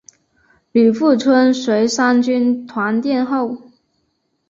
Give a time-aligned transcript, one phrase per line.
[0.71, 3.55] 李富春随三军团殿后。